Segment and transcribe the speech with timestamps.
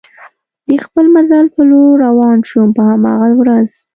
[0.67, 3.71] د خپل مزل په لور روان شوم، په هماغه ورځ.